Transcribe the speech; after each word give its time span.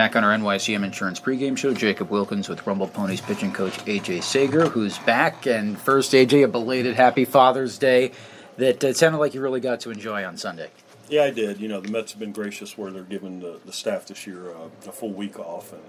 Back 0.00 0.16
on 0.16 0.24
our 0.24 0.34
NYCM 0.34 0.82
Insurance 0.82 1.20
pregame 1.20 1.58
show, 1.58 1.74
Jacob 1.74 2.08
Wilkins 2.08 2.48
with 2.48 2.66
Rumble 2.66 2.88
Ponies 2.88 3.20
pitching 3.20 3.52
coach 3.52 3.74
AJ 3.84 4.22
Sager, 4.22 4.66
who's 4.66 4.96
back. 4.96 5.46
And 5.46 5.78
first, 5.78 6.12
AJ, 6.12 6.44
a 6.44 6.48
belated 6.48 6.94
Happy 6.94 7.26
Father's 7.26 7.76
Day 7.76 8.12
that 8.56 8.82
it 8.82 8.96
sounded 8.96 9.18
like 9.18 9.34
you 9.34 9.42
really 9.42 9.60
got 9.60 9.80
to 9.80 9.90
enjoy 9.90 10.24
on 10.24 10.38
Sunday. 10.38 10.70
Yeah, 11.10 11.24
I 11.24 11.30
did. 11.32 11.60
You 11.60 11.68
know, 11.68 11.82
the 11.82 11.90
Mets 11.90 12.12
have 12.12 12.18
been 12.18 12.32
gracious 12.32 12.78
where 12.78 12.90
they're 12.90 13.02
giving 13.02 13.40
the, 13.40 13.60
the 13.66 13.74
staff 13.74 14.06
this 14.06 14.26
year 14.26 14.48
uh, 14.48 14.70
a 14.88 14.90
full 14.92 15.12
week 15.12 15.38
off, 15.38 15.74
and 15.74 15.82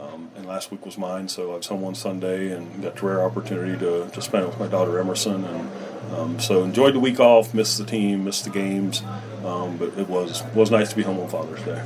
um, 0.00 0.30
and 0.36 0.46
last 0.46 0.70
week 0.70 0.86
was 0.86 0.96
mine, 0.96 1.28
so 1.28 1.52
I 1.52 1.56
was 1.56 1.66
home 1.66 1.82
on 1.82 1.96
Sunday 1.96 2.52
and 2.52 2.80
got 2.80 3.02
a 3.02 3.04
rare 3.04 3.24
opportunity 3.24 3.76
to, 3.80 4.08
to 4.10 4.22
spend 4.22 4.44
it 4.44 4.46
with 4.46 4.60
my 4.60 4.68
daughter 4.68 5.00
Emerson, 5.00 5.44
and 5.44 5.70
um, 6.14 6.38
so 6.38 6.62
enjoyed 6.62 6.94
the 6.94 7.00
week 7.00 7.18
off. 7.18 7.52
Missed 7.52 7.78
the 7.78 7.84
team, 7.84 8.26
missed 8.26 8.44
the 8.44 8.50
games, 8.50 9.02
um, 9.44 9.76
but 9.76 9.88
it 9.98 10.08
was 10.08 10.44
was 10.54 10.70
nice 10.70 10.90
to 10.90 10.94
be 10.94 11.02
home 11.02 11.18
on 11.18 11.28
Father's 11.28 11.64
Day. 11.64 11.82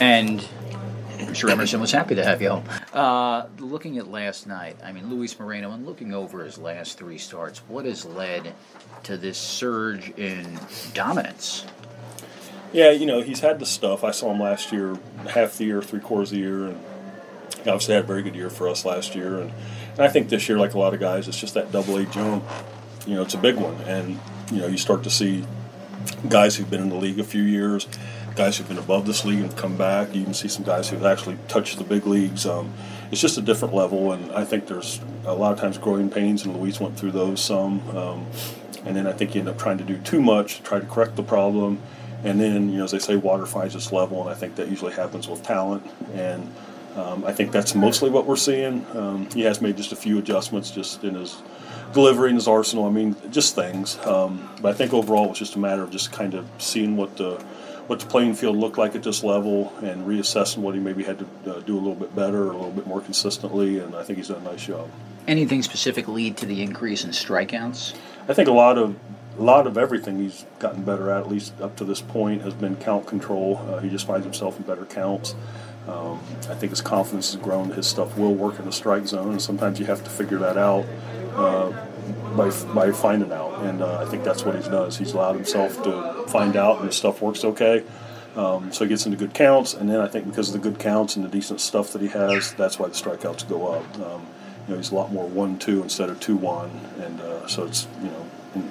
And 0.00 0.48
I'm 1.26 1.34
sure 1.34 1.50
Emerson 1.50 1.80
was 1.80 1.92
happy 1.92 2.14
to 2.14 2.24
have 2.24 2.42
you 2.42 2.50
home. 2.50 2.64
Uh, 2.92 3.46
looking 3.58 3.98
at 3.98 4.08
last 4.08 4.46
night, 4.46 4.76
I 4.84 4.92
mean, 4.92 5.08
Luis 5.08 5.38
Moreno, 5.38 5.72
and 5.72 5.86
looking 5.86 6.12
over 6.12 6.44
his 6.44 6.58
last 6.58 6.98
three 6.98 7.18
starts, 7.18 7.60
what 7.68 7.84
has 7.84 8.04
led 8.04 8.54
to 9.04 9.16
this 9.16 9.38
surge 9.38 10.10
in 10.18 10.58
dominance? 10.94 11.66
Yeah, 12.72 12.90
you 12.90 13.06
know, 13.06 13.20
he's 13.20 13.40
had 13.40 13.58
the 13.58 13.66
stuff. 13.66 14.02
I 14.02 14.12
saw 14.12 14.32
him 14.32 14.40
last 14.40 14.72
year, 14.72 14.98
half 15.28 15.58
the 15.58 15.64
year, 15.64 15.82
three 15.82 16.00
quarters 16.00 16.30
of 16.32 16.36
the 16.36 16.42
year, 16.42 16.66
and 16.68 16.80
he 17.62 17.70
obviously 17.70 17.94
had 17.94 18.04
a 18.04 18.06
very 18.06 18.22
good 18.22 18.34
year 18.34 18.50
for 18.50 18.68
us 18.68 18.84
last 18.84 19.14
year. 19.14 19.40
And, 19.40 19.52
and 19.92 20.00
I 20.00 20.08
think 20.08 20.28
this 20.28 20.48
year, 20.48 20.58
like 20.58 20.74
a 20.74 20.78
lot 20.78 20.94
of 20.94 21.00
guys, 21.00 21.28
it's 21.28 21.38
just 21.38 21.54
that 21.54 21.70
double 21.70 21.96
A 21.96 22.04
jump. 22.06 22.44
You 23.06 23.16
know, 23.16 23.22
it's 23.22 23.34
a 23.34 23.38
big 23.38 23.56
one. 23.56 23.74
And, 23.82 24.18
you 24.50 24.60
know, 24.60 24.66
you 24.66 24.78
start 24.78 25.02
to 25.04 25.10
see 25.10 25.44
guys 26.28 26.56
who've 26.56 26.70
been 26.70 26.82
in 26.82 26.88
the 26.88 26.96
league 26.96 27.18
a 27.18 27.24
few 27.24 27.42
years 27.42 27.86
guys 28.34 28.56
who've 28.56 28.68
been 28.68 28.78
above 28.78 29.06
this 29.06 29.24
league 29.24 29.40
and 29.40 29.56
come 29.56 29.76
back. 29.76 30.14
You 30.14 30.24
can 30.24 30.34
see 30.34 30.48
some 30.48 30.64
guys 30.64 30.88
who've 30.88 31.04
actually 31.04 31.36
touched 31.48 31.78
the 31.78 31.84
big 31.84 32.06
leagues. 32.06 32.46
Um, 32.46 32.72
it's 33.10 33.20
just 33.20 33.36
a 33.36 33.42
different 33.42 33.74
level, 33.74 34.12
and 34.12 34.32
I 34.32 34.44
think 34.44 34.66
there's 34.66 35.00
a 35.24 35.34
lot 35.34 35.52
of 35.52 35.60
times 35.60 35.78
growing 35.78 36.08
pains, 36.08 36.44
and 36.44 36.56
Luis 36.56 36.80
went 36.80 36.98
through 36.98 37.12
those 37.12 37.42
some. 37.42 37.86
Um, 37.96 38.26
and 38.84 38.96
then 38.96 39.06
I 39.06 39.12
think 39.12 39.34
you 39.34 39.40
end 39.40 39.48
up 39.48 39.58
trying 39.58 39.78
to 39.78 39.84
do 39.84 39.98
too 39.98 40.22
much, 40.22 40.62
try 40.62 40.80
to 40.80 40.86
correct 40.86 41.16
the 41.16 41.22
problem, 41.22 41.80
and 42.24 42.40
then 42.40 42.70
you 42.70 42.78
know 42.78 42.84
as 42.84 42.92
they 42.92 42.98
say, 42.98 43.16
water 43.16 43.46
finds 43.46 43.74
its 43.74 43.92
level, 43.92 44.22
and 44.22 44.30
I 44.30 44.34
think 44.34 44.56
that 44.56 44.68
usually 44.68 44.92
happens 44.92 45.28
with 45.28 45.42
talent. 45.42 45.88
And 46.14 46.52
um, 46.96 47.24
I 47.24 47.32
think 47.32 47.52
that's 47.52 47.74
mostly 47.74 48.10
what 48.10 48.26
we're 48.26 48.36
seeing. 48.36 48.86
Um, 48.96 49.28
he 49.30 49.42
has 49.42 49.60
made 49.60 49.76
just 49.76 49.92
a 49.92 49.96
few 49.96 50.18
adjustments 50.18 50.70
just 50.70 51.04
in 51.04 51.14
his 51.14 51.36
delivery 51.92 52.30
in 52.30 52.36
his 52.36 52.48
arsenal. 52.48 52.86
I 52.86 52.90
mean, 52.90 53.16
just 53.30 53.54
things. 53.54 53.98
Um, 54.06 54.48
but 54.60 54.74
I 54.74 54.76
think 54.76 54.92
overall, 54.92 55.30
it's 55.30 55.38
just 55.38 55.56
a 55.56 55.58
matter 55.58 55.82
of 55.82 55.90
just 55.90 56.12
kind 56.12 56.34
of 56.34 56.48
seeing 56.58 56.96
what 56.96 57.16
the 57.16 57.42
what 57.86 57.98
the 58.00 58.06
playing 58.06 58.34
field 58.34 58.56
looked 58.56 58.78
like 58.78 58.94
at 58.94 59.02
this 59.02 59.24
level 59.24 59.72
and 59.82 60.06
reassessing 60.06 60.58
what 60.58 60.74
he 60.74 60.80
maybe 60.80 61.02
had 61.02 61.18
to 61.18 61.26
uh, 61.52 61.60
do 61.60 61.74
a 61.74 61.80
little 61.80 61.96
bit 61.96 62.14
better 62.14 62.44
or 62.44 62.52
a 62.52 62.56
little 62.56 62.70
bit 62.70 62.86
more 62.86 63.00
consistently. 63.00 63.80
And 63.80 63.94
I 63.94 64.04
think 64.04 64.18
he's 64.18 64.28
done 64.28 64.40
a 64.46 64.50
nice 64.50 64.64
job. 64.66 64.88
Anything 65.26 65.62
specific 65.62 66.08
lead 66.08 66.36
to 66.38 66.46
the 66.46 66.62
increase 66.62 67.04
in 67.04 67.10
strikeouts? 67.10 67.94
I 68.28 68.34
think 68.34 68.48
a 68.48 68.52
lot 68.52 68.78
of 68.78 68.96
a 69.38 69.42
lot 69.42 69.66
of 69.66 69.78
everything 69.78 70.18
he's 70.18 70.44
gotten 70.58 70.82
better 70.82 71.10
at, 71.10 71.22
at 71.22 71.28
least 71.28 71.60
up 71.60 71.76
to 71.76 71.84
this 71.84 72.00
point, 72.00 72.42
has 72.42 72.54
been 72.54 72.76
count 72.76 73.06
control. 73.06 73.58
Uh, 73.68 73.80
he 73.80 73.88
just 73.88 74.06
finds 74.06 74.24
himself 74.24 74.58
in 74.58 74.64
better 74.64 74.84
counts. 74.84 75.34
Um, 75.88 76.20
I 76.48 76.54
think 76.54 76.70
his 76.70 76.80
confidence 76.80 77.32
has 77.32 77.42
grown. 77.42 77.70
His 77.70 77.86
stuff 77.86 78.16
will 78.16 78.34
work 78.34 78.58
in 78.58 78.66
the 78.66 78.72
strike 78.72 79.06
zone, 79.06 79.32
and 79.32 79.42
sometimes 79.42 79.80
you 79.80 79.86
have 79.86 80.04
to 80.04 80.10
figure 80.10 80.38
that 80.38 80.56
out. 80.56 80.84
Uh, 81.34 81.86
by, 82.36 82.50
by 82.74 82.92
finding 82.92 83.32
out. 83.32 83.62
And 83.64 83.82
uh, 83.82 84.00
I 84.00 84.06
think 84.06 84.24
that's 84.24 84.44
what 84.44 84.54
he's 84.54 84.68
done. 84.68 84.88
Is 84.88 84.98
he's 84.98 85.12
allowed 85.12 85.34
himself 85.34 85.82
to 85.84 86.24
find 86.28 86.56
out, 86.56 86.78
and 86.78 86.86
his 86.86 86.96
stuff 86.96 87.22
works 87.22 87.44
okay. 87.44 87.84
Um, 88.36 88.72
so 88.72 88.84
he 88.84 88.88
gets 88.88 89.04
into 89.04 89.18
good 89.18 89.34
counts, 89.34 89.74
and 89.74 89.90
then 89.90 90.00
I 90.00 90.08
think 90.08 90.26
because 90.26 90.48
of 90.48 90.60
the 90.60 90.70
good 90.70 90.78
counts 90.78 91.16
and 91.16 91.24
the 91.24 91.28
decent 91.28 91.60
stuff 91.60 91.92
that 91.92 92.00
he 92.00 92.08
has, 92.08 92.52
that's 92.54 92.78
why 92.78 92.88
the 92.88 92.94
strikeouts 92.94 93.48
go 93.48 93.68
up. 93.68 93.84
Um, 93.96 94.26
you 94.66 94.74
know, 94.74 94.76
he's 94.76 94.90
a 94.90 94.94
lot 94.94 95.12
more 95.12 95.28
one-two 95.28 95.82
instead 95.82 96.08
of 96.08 96.18
two-one, 96.18 96.70
and 97.00 97.20
uh, 97.20 97.46
so 97.46 97.64
it's 97.64 97.86
you 98.02 98.08
know 98.08 98.26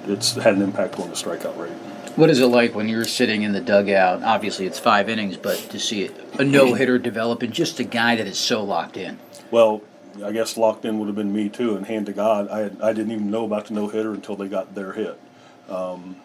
it's 0.06 0.32
had 0.32 0.54
an 0.54 0.62
impact 0.62 0.98
on 0.98 1.08
the 1.08 1.14
strikeout 1.14 1.56
rate. 1.58 1.72
What 2.16 2.28
is 2.28 2.40
it 2.40 2.46
like 2.46 2.74
when 2.74 2.88
you're 2.88 3.06
sitting 3.06 3.42
in 3.42 3.52
the 3.52 3.60
dugout? 3.60 4.22
Obviously, 4.22 4.66
it's 4.66 4.78
five 4.78 5.08
innings, 5.08 5.38
but 5.38 5.56
to 5.70 5.78
see 5.78 6.10
a 6.38 6.44
no 6.44 6.74
hitter 6.74 6.98
develop 6.98 7.42
and 7.42 7.52
just 7.52 7.80
a 7.80 7.84
guy 7.84 8.16
that 8.16 8.26
is 8.26 8.38
so 8.38 8.62
locked 8.62 8.98
in. 8.98 9.18
Well, 9.50 9.80
I 10.22 10.32
guess 10.32 10.58
locked 10.58 10.84
in 10.84 10.98
would 10.98 11.06
have 11.06 11.16
been 11.16 11.32
me 11.32 11.48
too. 11.48 11.74
And 11.74 11.86
hand 11.86 12.06
to 12.06 12.12
God, 12.12 12.48
I 12.48 12.60
had, 12.60 12.82
I 12.82 12.92
didn't 12.92 13.12
even 13.12 13.30
know 13.30 13.46
about 13.46 13.66
the 13.66 13.74
no 13.74 13.88
hitter 13.88 14.12
until 14.12 14.36
they 14.36 14.46
got 14.46 14.74
their 14.74 14.92
hit, 14.92 15.18
um, 15.70 16.16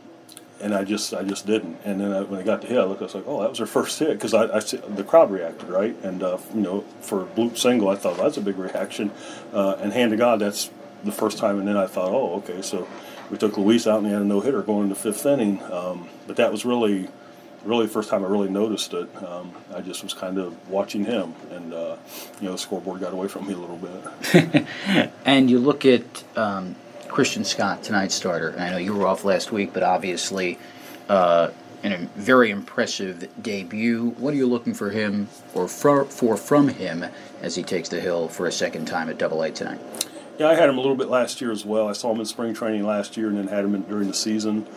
and 0.59 0.75
I 0.75 0.84
just 0.84 1.13
I 1.13 1.23
just 1.23 1.46
didn't. 1.46 1.78
And 1.85 2.01
then 2.01 2.12
I, 2.12 2.22
when 2.22 2.40
they 2.40 2.46
got 2.46 2.62
the 2.62 2.67
hit, 2.67 2.79
I 2.79 2.84
looked, 2.84 3.01
I 3.01 3.06
was 3.06 3.16
like, 3.16 3.23
oh, 3.25 3.41
that 3.41 3.50
was 3.50 3.59
their 3.59 3.67
first 3.67 3.97
hit 3.97 4.09
because 4.09 4.34
I, 4.34 4.44
I 4.44 4.59
the 4.59 5.06
crowd 5.07 5.31
reacted 5.31 5.69
right, 5.69 5.96
and 6.03 6.22
uh, 6.22 6.38
you 6.53 6.62
know 6.62 6.81
for 7.00 7.23
a 7.23 7.25
bloop 7.25 7.57
single, 7.57 7.88
I 7.88 7.96
thought 7.96 8.16
well, 8.16 8.23
that's 8.23 8.38
a 8.38 8.41
big 8.41 8.57
reaction. 8.57 9.12
Uh, 9.53 9.78
and 9.79 9.94
hand 9.94 10.12
to 10.12 10.17
God, 10.17 10.40
that's 10.40 10.69
the 11.06 11.12
first 11.13 11.38
time. 11.38 11.59
And 11.59 11.67
then 11.67 11.78
I 11.78 11.88
thought, 11.88 12.12
oh, 12.12 12.35
okay, 12.40 12.62
so 12.62 12.88
we 13.30 13.38
took 13.38 13.58
Luis 13.58 13.88
out 13.88 14.00
and 14.00 14.08
he 14.08 14.14
had 14.14 14.22
a 14.22 14.26
no 14.26 14.42
hitter 14.42 14.62
going 14.62 14.84
into 14.84 14.96
fifth 14.96 15.26
inning. 15.26 15.62
Um, 15.72 16.10
but 16.26 16.36
that 16.38 16.52
was 16.52 16.66
really 16.66 17.10
really 17.64 17.86
the 17.86 17.92
first 17.92 18.10
time 18.10 18.24
I 18.24 18.28
really 18.28 18.50
noticed 18.50 18.94
it. 18.94 19.24
Um, 19.24 19.52
I 19.74 19.82
just 19.82 20.04
was 20.04 20.14
kind 20.14 20.38
of 20.38 20.70
watching 20.70 21.06
him, 21.06 21.36
and 21.52 21.74
uh, 21.74 21.98
you 22.40 22.46
know 22.48 22.54
the 22.54 22.58
scoreboard 22.58 23.02
got 23.02 23.14
away 23.14 23.28
from 23.28 23.48
me 23.48 23.54
a 23.54 23.58
little 23.58 23.78
bit. 23.78 24.66
and 25.26 25.50
you 25.50 25.60
look 25.60 25.86
at 25.86 26.24
um, 26.38 26.76
Christian 27.10 27.44
Scott, 27.44 27.84
tonight's 27.84 28.16
starter. 28.16 28.50
And 28.50 28.62
I 28.62 28.70
know 28.72 28.78
you 28.78 28.96
were 28.96 29.06
off 29.06 29.24
last 29.24 29.52
week, 29.52 29.74
but 29.74 29.84
obviously. 29.84 30.58
Uh, 31.09 31.52
in 31.84 31.92
a 31.92 31.98
very 32.16 32.50
impressive 32.50 33.30
debut. 33.42 34.09
What 34.18 34.34
are 34.34 34.38
you 34.38 34.48
looking 34.48 34.74
for 34.74 34.90
him 34.90 35.30
or 35.54 35.68
for, 35.68 36.06
for 36.06 36.36
from 36.36 36.70
him 36.70 37.06
as 37.42 37.56
he 37.56 37.62
takes 37.62 37.88
the 37.88 38.02
hill 38.02 38.28
for 38.28 38.48
a 38.48 38.52
second 38.52 38.88
time 38.88 39.09
at 39.09 39.20
Double 39.20 39.44
A 39.44 39.52
tonight? 39.52 39.80
Yeah, 40.38 40.50
I 40.50 40.53
had 40.53 40.70
him 40.70 40.78
a 40.78 40.81
little 40.81 40.96
bit 40.96 41.09
last 41.09 41.42
year 41.42 41.52
as 41.52 41.66
well. 41.66 41.88
I 41.88 41.94
saw 41.94 42.12
him 42.12 42.20
in 42.20 42.25
spring 42.28 42.53
training 42.53 42.86
last 42.86 43.18
year, 43.18 43.28
and 43.28 43.38
then 43.38 43.48
had 43.48 43.66
him 43.66 43.74
in, 43.74 43.81
during 43.84 44.08
the 44.08 44.14
season 44.14 44.68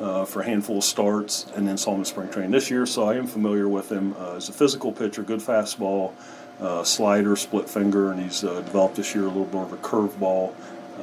uh, 0.00 0.24
for 0.24 0.40
a 0.40 0.46
handful 0.46 0.78
of 0.78 0.84
starts, 0.84 1.44
and 1.54 1.68
then 1.68 1.76
saw 1.76 1.92
him 1.92 1.98
in 1.98 2.04
spring 2.06 2.30
training 2.30 2.52
this 2.52 2.70
year. 2.70 2.86
So 2.86 3.04
I 3.04 3.16
am 3.16 3.26
familiar 3.26 3.68
with 3.68 3.92
him 3.92 4.14
uh, 4.18 4.36
as 4.36 4.48
a 4.48 4.52
physical 4.52 4.92
pitcher, 4.92 5.22
good 5.22 5.40
fastball, 5.40 6.12
uh, 6.58 6.84
slider, 6.84 7.36
split 7.36 7.68
finger, 7.68 8.10
and 8.10 8.22
he's 8.22 8.42
uh, 8.42 8.62
developed 8.62 8.96
this 8.96 9.14
year 9.14 9.24
a 9.24 9.28
little 9.28 9.46
more 9.48 9.64
of 9.64 9.72
a 9.74 9.76
curveball. 9.76 10.54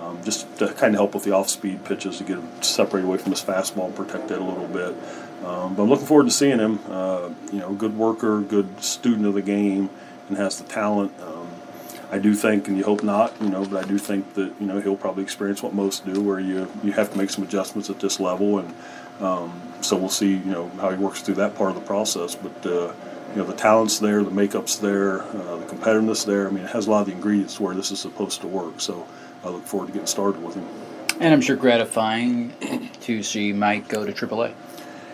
Um, 0.01 0.23
just 0.23 0.57
to 0.59 0.67
kind 0.73 0.93
of 0.93 0.99
help 0.99 1.15
with 1.15 1.23
the 1.23 1.31
off-speed 1.31 1.83
pitches 1.83 2.19
to 2.19 2.23
get 2.23 2.37
him 2.37 2.47
separated 2.61 3.07
away 3.07 3.17
from 3.17 3.31
his 3.31 3.41
fastball 3.41 3.87
and 3.87 3.95
protect 3.95 4.27
that 4.27 4.39
a 4.39 4.43
little 4.43 4.67
bit. 4.67 4.95
Um, 5.43 5.75
but 5.75 5.83
I'm 5.83 5.89
looking 5.89 6.05
forward 6.05 6.25
to 6.25 6.31
seeing 6.31 6.59
him. 6.59 6.79
Uh, 6.87 7.29
you 7.51 7.59
know, 7.59 7.73
good 7.73 7.97
worker, 7.97 8.41
good 8.41 8.83
student 8.83 9.25
of 9.25 9.33
the 9.33 9.41
game, 9.41 9.89
and 10.29 10.37
has 10.37 10.61
the 10.61 10.67
talent. 10.67 11.11
I 12.09 12.19
do 12.19 12.33
think, 12.33 12.67
and 12.67 12.77
you 12.77 12.83
hope 12.83 13.03
not, 13.03 13.33
you 13.41 13.49
know, 13.49 13.65
but 13.65 13.83
I 13.83 13.87
do 13.87 13.97
think 13.97 14.33
that 14.35 14.53
you 14.59 14.65
know 14.65 14.79
he'll 14.79 14.95
probably 14.95 15.23
experience 15.23 15.61
what 15.61 15.73
most 15.73 16.05
do, 16.05 16.21
where 16.21 16.39
you 16.39 16.71
you 16.83 16.93
have 16.93 17.11
to 17.11 17.17
make 17.17 17.29
some 17.29 17.43
adjustments 17.43 17.89
at 17.89 17.99
this 17.99 18.19
level, 18.19 18.59
and 18.59 18.73
um, 19.19 19.61
so 19.81 19.97
we'll 19.97 20.09
see, 20.09 20.31
you 20.31 20.51
know, 20.51 20.69
how 20.79 20.89
he 20.89 20.97
works 20.97 21.21
through 21.21 21.35
that 21.35 21.55
part 21.55 21.69
of 21.69 21.75
the 21.75 21.81
process. 21.81 22.35
But 22.35 22.65
uh, 22.65 22.93
you 23.31 23.37
know, 23.37 23.45
the 23.45 23.55
talent's 23.55 23.99
there, 23.99 24.23
the 24.23 24.31
makeup's 24.31 24.77
there, 24.77 25.21
uh, 25.23 25.57
the 25.57 25.65
competitiveness 25.65 26.25
there. 26.25 26.47
I 26.47 26.51
mean, 26.51 26.63
it 26.63 26.71
has 26.71 26.87
a 26.87 26.91
lot 26.91 27.01
of 27.01 27.07
the 27.07 27.13
ingredients 27.13 27.59
where 27.59 27.75
this 27.75 27.91
is 27.91 27.99
supposed 27.99 28.41
to 28.41 28.47
work. 28.47 28.79
So 28.79 29.05
I 29.43 29.49
look 29.49 29.65
forward 29.65 29.87
to 29.87 29.93
getting 29.93 30.07
started 30.07 30.41
with 30.41 30.55
him. 30.55 30.67
And 31.19 31.33
I'm 31.33 31.41
sure 31.41 31.55
gratifying 31.55 32.53
to 33.01 33.23
see 33.23 33.51
Mike 33.51 33.87
go 33.87 34.05
to 34.05 34.11
AAA. 34.11 34.53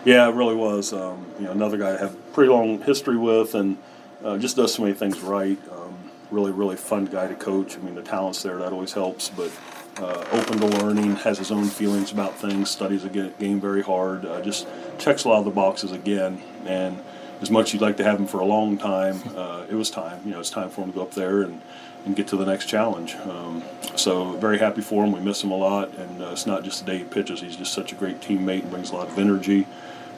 Yeah, 0.04 0.28
it 0.28 0.34
really 0.34 0.54
was. 0.54 0.92
Um, 0.92 1.26
you 1.38 1.46
know, 1.46 1.52
another 1.52 1.78
guy 1.78 1.94
I 1.94 1.98
have 1.98 2.34
pretty 2.34 2.50
long 2.50 2.80
history 2.82 3.16
with, 3.16 3.54
and 3.54 3.78
uh, 4.22 4.36
just 4.38 4.56
does 4.56 4.74
so 4.74 4.82
many 4.82 4.94
things 4.94 5.20
right. 5.20 5.58
Um, 5.72 5.96
really, 6.34 6.50
really 6.50 6.76
fun 6.76 7.06
guy 7.06 7.28
to 7.28 7.34
coach. 7.34 7.76
I 7.76 7.80
mean, 7.80 7.94
the 7.94 8.02
talent's 8.02 8.42
there, 8.42 8.58
that 8.58 8.72
always 8.72 8.92
helps. 8.92 9.28
But 9.28 9.52
uh, 9.98 10.24
open 10.32 10.58
to 10.58 10.66
learning, 10.66 11.16
has 11.16 11.38
his 11.38 11.52
own 11.52 11.66
feelings 11.66 12.10
about 12.10 12.36
things, 12.36 12.68
studies 12.70 13.04
the 13.04 13.32
game 13.38 13.60
very 13.60 13.82
hard, 13.82 14.26
uh, 14.26 14.40
just 14.42 14.66
checks 14.98 15.24
a 15.24 15.28
lot 15.28 15.38
of 15.38 15.44
the 15.44 15.52
boxes 15.52 15.92
again. 15.92 16.42
And 16.66 16.98
as 17.40 17.50
much 17.50 17.68
as 17.68 17.74
you'd 17.74 17.82
like 17.82 17.96
to 17.98 18.04
have 18.04 18.18
him 18.18 18.26
for 18.26 18.40
a 18.40 18.44
long 18.44 18.76
time, 18.76 19.22
uh, 19.36 19.66
it 19.70 19.74
was 19.74 19.90
time. 19.90 20.20
You 20.24 20.32
know, 20.32 20.40
it's 20.40 20.50
time 20.50 20.70
for 20.70 20.82
him 20.82 20.90
to 20.90 20.96
go 20.96 21.02
up 21.02 21.12
there 21.12 21.42
and, 21.42 21.60
and 22.04 22.16
get 22.16 22.26
to 22.28 22.36
the 22.36 22.44
next 22.44 22.66
challenge. 22.66 23.14
Um, 23.14 23.62
so 23.94 24.32
very 24.32 24.58
happy 24.58 24.82
for 24.82 25.04
him. 25.04 25.12
We 25.12 25.20
miss 25.20 25.42
him 25.42 25.52
a 25.52 25.56
lot, 25.56 25.94
and 25.94 26.20
uh, 26.20 26.30
it's 26.32 26.46
not 26.46 26.64
just 26.64 26.84
the 26.84 26.90
day 26.90 26.98
he 26.98 27.04
pitches. 27.04 27.40
He's 27.40 27.56
just 27.56 27.72
such 27.72 27.92
a 27.92 27.94
great 27.94 28.20
teammate 28.20 28.62
and 28.62 28.70
brings 28.70 28.90
a 28.90 28.96
lot 28.96 29.08
of 29.08 29.18
energy 29.18 29.66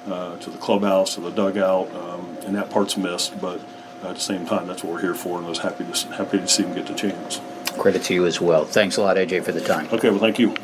uh, 0.06 0.38
to 0.38 0.50
the 0.50 0.58
clubhouse, 0.58 1.16
to 1.16 1.20
the 1.20 1.30
dugout, 1.30 1.94
um, 1.94 2.38
and 2.46 2.56
that 2.56 2.70
part's 2.70 2.96
missed. 2.96 3.38
But 3.40 3.60
at 4.02 4.14
the 4.14 4.20
same 4.20 4.46
time, 4.46 4.66
that's 4.66 4.84
what 4.84 4.94
we're 4.94 5.00
here 5.00 5.14
for, 5.14 5.38
and 5.38 5.46
I 5.46 5.48
was 5.50 5.58
happy 5.58 5.84
to 5.84 6.08
happy 6.14 6.38
to 6.38 6.48
see 6.48 6.62
him 6.62 6.74
get 6.74 6.86
the 6.86 6.94
chance. 6.94 7.40
Credit 7.78 8.02
to 8.04 8.14
you 8.14 8.26
as 8.26 8.40
well. 8.40 8.64
Thanks 8.64 8.96
a 8.96 9.02
lot, 9.02 9.16
AJ, 9.16 9.44
for 9.44 9.52
the 9.52 9.60
time. 9.60 9.88
Okay, 9.92 10.10
well, 10.10 10.18
thank 10.18 10.38
you. 10.38 10.54